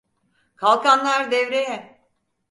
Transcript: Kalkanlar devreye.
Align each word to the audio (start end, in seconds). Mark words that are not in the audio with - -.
Kalkanlar 0.55 1.31
devreye. 1.31 2.01